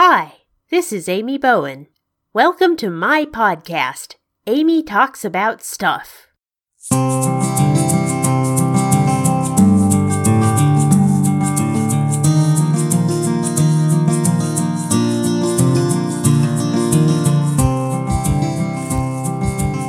Hi, 0.00 0.34
this 0.70 0.92
is 0.92 1.08
Amy 1.08 1.38
Bowen. 1.38 1.88
Welcome 2.32 2.76
to 2.76 2.88
my 2.88 3.24
podcast, 3.24 4.14
Amy 4.46 4.80
Talks 4.80 5.24
About 5.24 5.60
Stuff. 5.60 6.28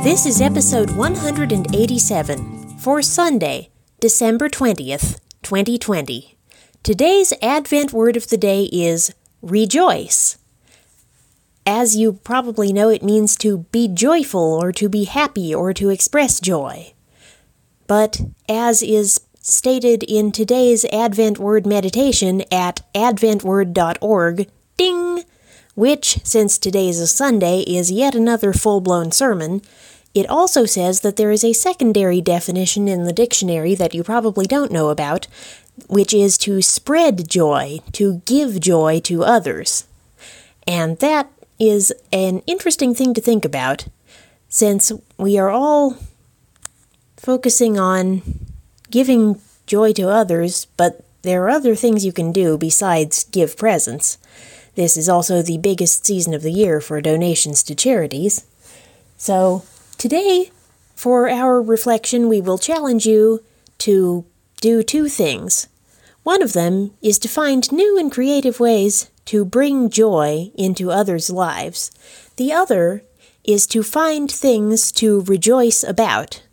This 0.03 0.25
is 0.25 0.41
episode 0.41 0.89
187 0.95 2.79
for 2.79 3.03
Sunday, 3.03 3.69
December 3.99 4.49
20th, 4.49 5.19
2020. 5.43 6.35
Today's 6.81 7.33
Advent 7.43 7.93
word 7.93 8.17
of 8.17 8.29
the 8.29 8.37
day 8.37 8.63
is 8.71 9.13
rejoice. 9.41 10.37
As 11.65 11.95
you 11.95 12.13
probably 12.13 12.73
know, 12.73 12.89
it 12.89 13.03
means 13.03 13.35
to 13.37 13.59
be 13.71 13.87
joyful 13.87 14.59
or 14.61 14.71
to 14.73 14.89
be 14.89 15.03
happy 15.03 15.53
or 15.53 15.73
to 15.73 15.89
express 15.89 16.39
joy. 16.39 16.93
But 17.87 18.21
as 18.47 18.81
is 18.81 19.21
stated 19.41 20.03
in 20.03 20.31
today's 20.31 20.85
Advent 20.85 21.39
Word 21.39 21.65
meditation 21.65 22.43
at 22.51 22.81
adventword.org, 22.93 24.49
ding, 24.77 25.23
which, 25.75 26.19
since 26.23 26.57
today 26.57 26.89
is 26.89 26.99
a 26.99 27.07
Sunday, 27.07 27.61
is 27.61 27.91
yet 27.91 28.15
another 28.15 28.53
full 28.53 28.81
blown 28.81 29.11
sermon, 29.11 29.61
it 30.13 30.27
also 30.29 30.65
says 30.65 31.01
that 31.01 31.15
there 31.15 31.31
is 31.31 31.43
a 31.43 31.53
secondary 31.53 32.19
definition 32.21 32.87
in 32.87 33.03
the 33.03 33.13
dictionary 33.13 33.75
that 33.75 33.93
you 33.93 34.03
probably 34.03 34.45
don't 34.45 34.71
know 34.71 34.89
about, 34.89 35.27
which 35.87 36.13
is 36.13 36.37
to 36.39 36.61
spread 36.61 37.29
joy, 37.29 37.79
to 37.93 38.21
give 38.25 38.59
joy 38.59 38.99
to 39.01 39.23
others. 39.23 39.85
And 40.67 40.99
that 40.99 41.29
is 41.59 41.93
an 42.11 42.41
interesting 42.47 42.93
thing 42.93 43.13
to 43.13 43.21
think 43.21 43.45
about, 43.45 43.87
since 44.47 44.91
we 45.17 45.37
are 45.37 45.49
all 45.49 45.97
focusing 47.17 47.77
on 47.77 48.21
giving 48.89 49.41
joy 49.67 49.93
to 49.93 50.09
others, 50.09 50.65
but 50.77 51.03
there 51.21 51.43
are 51.43 51.49
other 51.49 51.75
things 51.75 52.05
you 52.05 52.13
can 52.13 52.31
do 52.31 52.57
besides 52.57 53.25
give 53.25 53.57
presents. 53.57 54.17
This 54.75 54.95
is 54.95 55.09
also 55.09 55.41
the 55.41 55.57
biggest 55.57 56.05
season 56.05 56.33
of 56.33 56.41
the 56.41 56.51
year 56.51 56.79
for 56.79 57.01
donations 57.01 57.61
to 57.63 57.75
charities. 57.75 58.45
So, 59.17 59.63
today, 59.97 60.51
for 60.95 61.29
our 61.29 61.61
reflection, 61.61 62.29
we 62.29 62.39
will 62.39 62.57
challenge 62.57 63.05
you 63.05 63.43
to 63.79 64.25
do 64.61 64.83
two 64.83 65.07
things. 65.07 65.67
One 66.23 66.41
of 66.41 66.53
them 66.53 66.91
is 67.01 67.17
to 67.19 67.27
find 67.27 67.71
new 67.71 67.97
and 67.97 68.11
creative 68.11 68.59
ways 68.59 69.09
to 69.25 69.45
bring 69.45 69.89
joy 69.89 70.51
into 70.55 70.91
others' 70.91 71.29
lives. 71.29 71.91
The 72.35 72.51
other 72.51 73.03
is 73.43 73.65
to 73.67 73.83
find 73.83 74.31
things 74.31 74.91
to 74.93 75.21
rejoice 75.21 75.83
about. 75.83 76.43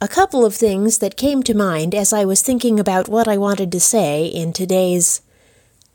A 0.00 0.08
couple 0.08 0.44
of 0.44 0.54
things 0.54 0.98
that 0.98 1.16
came 1.16 1.42
to 1.44 1.54
mind 1.54 1.94
as 1.94 2.12
I 2.12 2.24
was 2.24 2.42
thinking 2.42 2.80
about 2.80 3.08
what 3.08 3.28
I 3.28 3.36
wanted 3.36 3.70
to 3.72 3.80
say 3.80 4.26
in 4.26 4.52
today's 4.52 5.22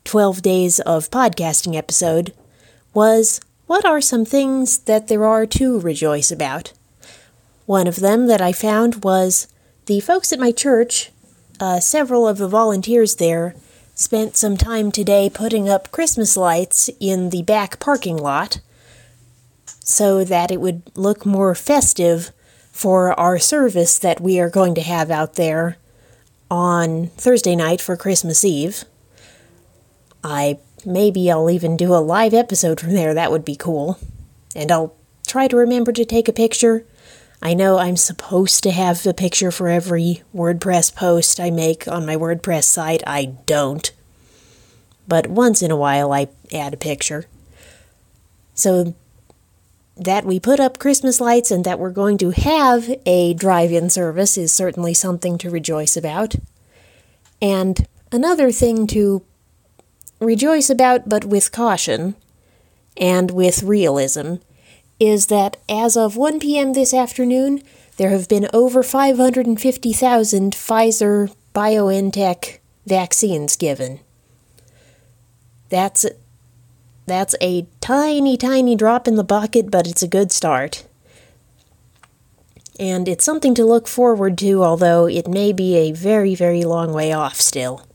12 0.04 0.40
Days 0.40 0.80
of 0.80 1.10
Podcasting 1.10 1.76
episode 1.76 2.32
was 2.94 3.40
what 3.66 3.84
are 3.84 4.00
some 4.00 4.24
things 4.24 4.78
that 4.78 5.08
there 5.08 5.26
are 5.26 5.44
to 5.46 5.78
rejoice 5.78 6.30
about? 6.30 6.72
One 7.66 7.86
of 7.86 7.96
them 7.96 8.26
that 8.28 8.40
I 8.40 8.52
found 8.52 9.04
was 9.04 9.46
the 9.88 10.00
folks 10.00 10.34
at 10.34 10.38
my 10.38 10.52
church, 10.52 11.10
uh, 11.60 11.80
several 11.80 12.28
of 12.28 12.36
the 12.36 12.46
volunteers 12.46 13.16
there, 13.16 13.56
spent 13.94 14.36
some 14.36 14.56
time 14.56 14.92
today 14.92 15.30
putting 15.32 15.66
up 15.66 15.90
Christmas 15.90 16.36
lights 16.36 16.90
in 17.00 17.30
the 17.30 17.42
back 17.42 17.80
parking 17.80 18.18
lot 18.18 18.60
so 19.80 20.24
that 20.24 20.50
it 20.50 20.60
would 20.60 20.82
look 20.94 21.24
more 21.24 21.54
festive 21.54 22.30
for 22.70 23.18
our 23.18 23.38
service 23.38 23.98
that 23.98 24.20
we 24.20 24.38
are 24.38 24.50
going 24.50 24.74
to 24.74 24.82
have 24.82 25.10
out 25.10 25.34
there 25.34 25.78
on 26.50 27.06
Thursday 27.16 27.56
night 27.56 27.80
for 27.80 27.96
Christmas 27.96 28.44
Eve. 28.44 28.84
I 30.22 30.58
maybe 30.84 31.30
I'll 31.30 31.48
even 31.48 31.78
do 31.78 31.94
a 31.94 31.96
live 31.96 32.34
episode 32.34 32.78
from 32.78 32.92
there. 32.92 33.14
That 33.14 33.30
would 33.30 33.44
be 33.44 33.56
cool. 33.56 33.98
And 34.54 34.70
I'll 34.70 34.94
try 35.26 35.48
to 35.48 35.56
remember 35.56 35.92
to 35.92 36.04
take 36.04 36.28
a 36.28 36.32
picture. 36.32 36.84
I 37.40 37.54
know 37.54 37.78
I'm 37.78 37.96
supposed 37.96 38.62
to 38.64 38.72
have 38.72 39.06
a 39.06 39.14
picture 39.14 39.50
for 39.50 39.68
every 39.68 40.22
WordPress 40.34 40.94
post 40.94 41.38
I 41.38 41.50
make 41.50 41.86
on 41.86 42.04
my 42.04 42.16
WordPress 42.16 42.64
site. 42.64 43.02
I 43.06 43.26
don't. 43.46 43.90
But 45.06 45.28
once 45.28 45.62
in 45.62 45.70
a 45.70 45.76
while 45.76 46.12
I 46.12 46.28
add 46.52 46.74
a 46.74 46.78
picture. 46.78 47.26
So 48.54 48.94
that 49.96 50.24
we 50.24 50.40
put 50.40 50.60
up 50.60 50.78
Christmas 50.78 51.20
lights 51.20 51.50
and 51.50 51.64
that 51.64 51.78
we're 51.78 51.90
going 51.90 52.18
to 52.18 52.30
have 52.30 52.88
a 53.06 53.34
drive 53.34 53.72
in 53.72 53.90
service 53.90 54.36
is 54.36 54.52
certainly 54.52 54.94
something 54.94 55.38
to 55.38 55.50
rejoice 55.50 55.96
about. 55.96 56.34
And 57.40 57.86
another 58.10 58.50
thing 58.50 58.86
to 58.88 59.24
rejoice 60.20 60.70
about, 60.70 61.08
but 61.08 61.24
with 61.24 61.52
caution 61.52 62.16
and 62.96 63.30
with 63.30 63.62
realism, 63.62 64.34
is 65.00 65.26
that 65.28 65.56
as 65.68 65.96
of 65.96 66.16
1 66.16 66.40
p.m. 66.40 66.72
this 66.72 66.92
afternoon, 66.92 67.62
there 67.96 68.10
have 68.10 68.28
been 68.28 68.48
over 68.52 68.82
550,000 68.82 70.52
Pfizer 70.52 71.34
BioNTech 71.54 72.58
vaccines 72.86 73.56
given. 73.56 74.00
That's 75.68 76.06
that's 77.06 77.34
a 77.40 77.66
tiny, 77.80 78.36
tiny 78.36 78.76
drop 78.76 79.08
in 79.08 79.14
the 79.14 79.24
bucket, 79.24 79.70
but 79.70 79.86
it's 79.86 80.02
a 80.02 80.08
good 80.08 80.30
start. 80.30 80.86
And 82.78 83.08
it's 83.08 83.24
something 83.24 83.54
to 83.54 83.64
look 83.64 83.88
forward 83.88 84.36
to, 84.38 84.62
although 84.62 85.06
it 85.06 85.26
may 85.26 85.52
be 85.52 85.76
a 85.76 85.92
very, 85.92 86.34
very 86.34 86.64
long 86.64 86.92
way 86.92 87.12
off 87.12 87.36
still. 87.36 87.86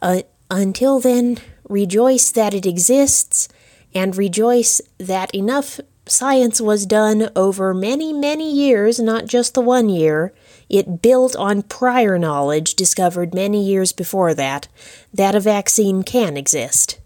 Uh, 0.00 0.22
until 0.50 0.98
then, 0.98 1.38
rejoice 1.68 2.30
that 2.30 2.54
it 2.54 2.66
exists, 2.66 3.48
and 3.94 4.16
rejoice 4.16 4.80
that 4.98 5.34
enough 5.34 5.80
science 6.06 6.60
was 6.60 6.86
done 6.86 7.30
over 7.36 7.74
many, 7.74 8.12
many 8.12 8.52
years, 8.52 8.98
not 8.98 9.26
just 9.26 9.54
the 9.54 9.60
one 9.60 9.88
year. 9.88 10.32
It 10.68 11.02
built 11.02 11.36
on 11.36 11.62
prior 11.62 12.18
knowledge 12.18 12.74
discovered 12.74 13.34
many 13.34 13.64
years 13.64 13.92
before 13.92 14.34
that, 14.34 14.68
that 15.12 15.34
a 15.34 15.40
vaccine 15.40 16.02
can 16.02 16.36
exist. 16.36 16.98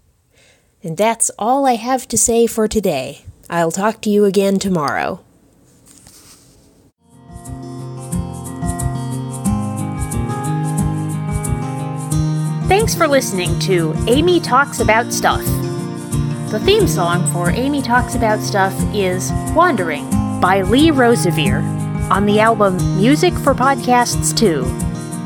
And 0.81 0.97
that's 0.97 1.31
all 1.39 1.65
I 1.65 1.75
have 1.75 2.07
to 2.09 2.17
say 2.17 2.45
for 2.47 2.67
today. 2.67 3.23
I'll 3.49 3.71
talk 3.71 4.01
to 4.01 4.09
you 4.09 4.25
again 4.25 4.59
tomorrow. 4.59 5.21
Thanks 12.67 12.95
for 12.95 13.07
listening 13.07 13.57
to 13.59 13.93
Amy 14.07 14.39
Talks 14.39 14.79
About 14.79 15.13
Stuff. 15.13 15.62
The 16.53 16.59
theme 16.59 16.87
song 16.87 17.25
for 17.33 17.49
Amy 17.49 17.81
Talks 17.81 18.13
About 18.13 18.39
Stuff 18.39 18.75
is 18.93 19.31
Wandering 19.55 20.07
by 20.39 20.61
Lee 20.61 20.91
Rosevere 20.91 21.63
on 22.11 22.27
the 22.27 22.39
album 22.39 22.77
Music 22.95 23.33
for 23.33 23.55
Podcasts 23.55 24.37
2 24.37 24.63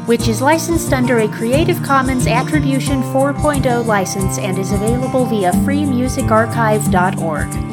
which 0.07 0.29
is 0.29 0.41
licensed 0.41 0.93
under 0.93 1.19
a 1.19 1.27
Creative 1.27 1.83
Commons 1.83 2.27
Attribution 2.27 3.01
4.0 3.01 3.85
license 3.85 4.37
and 4.37 4.57
is 4.57 4.71
available 4.71 5.25
via 5.25 5.51
freemusicarchive.org. 5.51 7.66